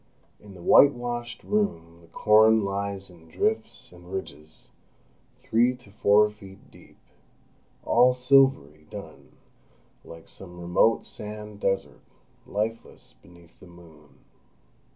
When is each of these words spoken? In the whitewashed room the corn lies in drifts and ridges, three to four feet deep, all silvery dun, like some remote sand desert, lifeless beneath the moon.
In 0.39 0.55
the 0.55 0.63
whitewashed 0.63 1.43
room 1.43 1.99
the 2.01 2.07
corn 2.07 2.65
lies 2.65 3.11
in 3.11 3.27
drifts 3.29 3.91
and 3.91 4.11
ridges, 4.11 4.69
three 5.43 5.75
to 5.75 5.91
four 5.91 6.27
feet 6.31 6.71
deep, 6.71 6.97
all 7.85 8.15
silvery 8.15 8.87
dun, 8.89 9.33
like 10.03 10.27
some 10.27 10.59
remote 10.59 11.05
sand 11.05 11.59
desert, 11.59 12.01
lifeless 12.47 13.13
beneath 13.21 13.59
the 13.59 13.67
moon. 13.67 14.17